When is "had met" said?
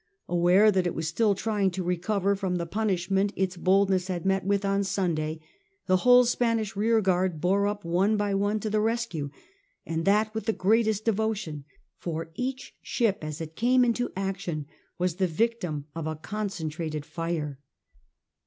4.07-4.43